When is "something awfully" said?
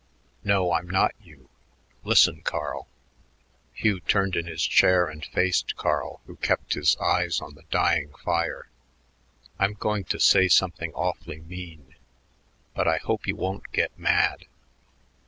10.47-11.41